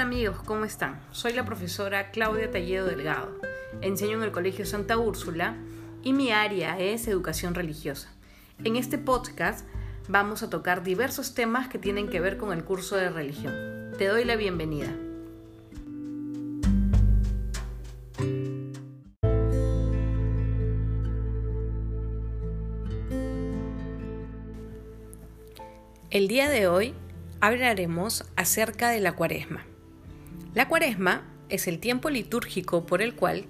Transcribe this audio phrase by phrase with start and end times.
[0.00, 0.98] amigos, ¿cómo están?
[1.12, 3.38] Soy la profesora Claudia Talledo Delgado.
[3.82, 5.58] Enseño en el Colegio Santa Úrsula
[6.02, 8.10] y mi área es educación religiosa.
[8.64, 9.66] En este podcast
[10.08, 13.54] vamos a tocar diversos temas que tienen que ver con el curso de religión.
[13.98, 14.88] Te doy la bienvenida.
[26.08, 26.94] El día de hoy
[27.40, 29.69] hablaremos acerca de la cuaresma.
[30.54, 33.44] La cuaresma es el tiempo litúrgico por el cual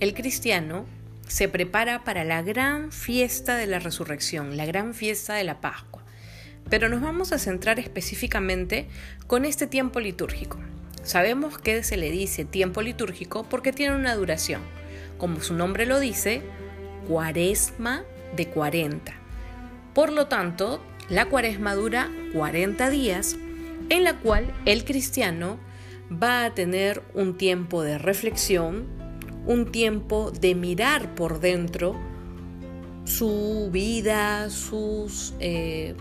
[0.00, 0.86] el cristiano
[1.26, 6.02] se prepara para la gran fiesta de la resurrección, la gran fiesta de la Pascua.
[6.70, 8.88] Pero nos vamos a centrar específicamente
[9.26, 10.58] con este tiempo litúrgico.
[11.02, 14.62] Sabemos que se le dice tiempo litúrgico porque tiene una duración.
[15.16, 16.42] Como su nombre lo dice,
[17.06, 18.02] cuaresma
[18.36, 19.12] de 40.
[19.94, 23.36] Por lo tanto, la cuaresma dura 40 días
[23.88, 25.58] en la cual el cristiano
[26.10, 28.86] va a tener un tiempo de reflexión,
[29.46, 31.96] un tiempo de mirar por dentro
[33.04, 35.94] su vida, sus, eh,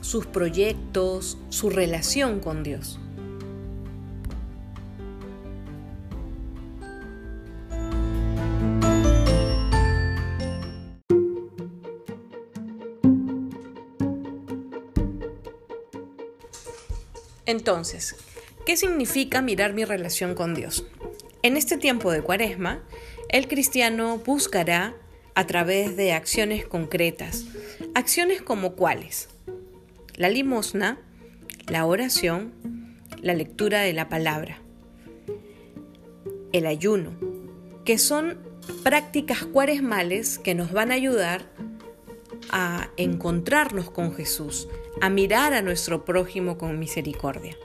[0.00, 2.98] sus proyectos, su relación con Dios.
[17.46, 18.16] Entonces,
[18.64, 20.86] ¿qué significa mirar mi relación con Dios?
[21.42, 22.82] En este tiempo de cuaresma,
[23.28, 24.94] el cristiano buscará
[25.34, 27.46] a través de acciones concretas.
[27.94, 29.28] Acciones como cuáles?
[30.16, 30.98] La limosna,
[31.66, 32.52] la oración,
[33.20, 34.60] la lectura de la palabra,
[36.52, 37.12] el ayuno,
[37.84, 38.38] que son
[38.82, 41.50] prácticas cuaresmales que nos van a ayudar
[42.50, 44.68] a encontrarnos con Jesús,
[45.00, 47.56] a mirar a nuestro prójimo con misericordia.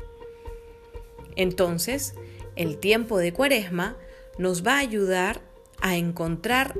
[1.39, 2.15] Entonces,
[2.57, 3.95] el tiempo de cuaresma
[4.37, 5.39] nos va a ayudar
[5.79, 6.75] a encontrar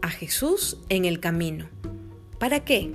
[0.00, 1.68] a Jesús en el camino.
[2.38, 2.92] ¿Para qué?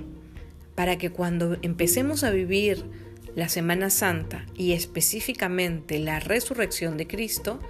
[0.74, 2.82] Para que cuando empecemos a vivir
[3.34, 7.60] la Semana Santa y específicamente la resurrección de Cristo,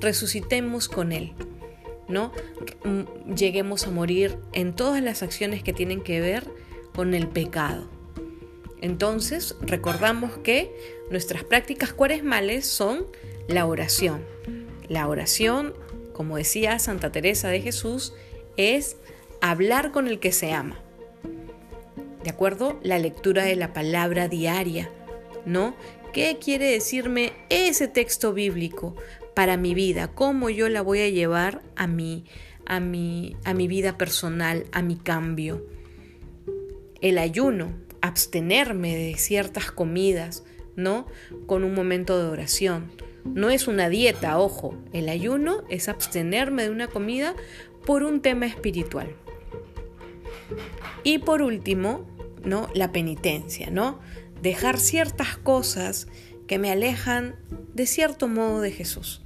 [0.00, 1.34] resucitemos con Él,
[2.08, 2.32] ¿no?
[2.82, 6.46] Mm, lleguemos a morir en todas las acciones que tienen que ver
[6.94, 7.97] con el pecado.
[8.80, 10.72] Entonces, recordamos que
[11.10, 13.06] nuestras prácticas cuaresmales son
[13.48, 14.24] la oración.
[14.88, 15.74] La oración,
[16.12, 18.14] como decía Santa Teresa de Jesús,
[18.56, 18.96] es
[19.40, 20.78] hablar con el que se ama.
[22.22, 22.78] ¿De acuerdo?
[22.82, 24.90] La lectura de la palabra diaria,
[25.46, 25.74] ¿no?
[26.12, 28.96] ¿Qué quiere decirme ese texto bíblico
[29.34, 30.08] para mi vida?
[30.08, 32.24] ¿Cómo yo la voy a llevar a mi,
[32.66, 35.66] a mi, a mi vida personal, a mi cambio?
[37.00, 40.44] El ayuno, abstenerme de ciertas comidas,
[40.76, 41.06] ¿no?
[41.46, 42.92] Con un momento de oración.
[43.24, 47.34] No es una dieta, ojo, el ayuno es abstenerme de una comida
[47.84, 49.14] por un tema espiritual.
[51.02, 52.06] Y por último,
[52.44, 52.68] ¿no?
[52.74, 54.00] La penitencia, ¿no?
[54.42, 56.06] Dejar ciertas cosas
[56.46, 57.36] que me alejan
[57.74, 59.22] de cierto modo de Jesús.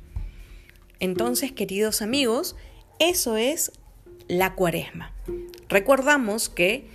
[0.99, 2.57] Entonces, queridos amigos,
[2.99, 3.73] eso es
[4.29, 5.13] la cuaresma.
[5.69, 6.87] Recordamos que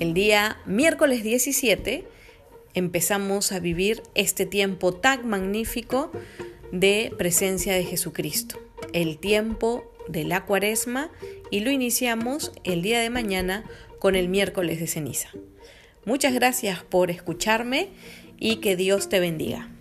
[0.00, 2.04] el día miércoles 17
[2.74, 6.10] empezamos a vivir este tiempo tan magnífico
[6.72, 8.58] de presencia de Jesucristo,
[8.92, 11.10] el tiempo de la cuaresma
[11.50, 13.64] y lo iniciamos el día de mañana
[13.98, 15.30] con el miércoles de ceniza.
[16.04, 17.88] Muchas gracias por escucharme
[18.38, 19.75] y que Dios te bendiga.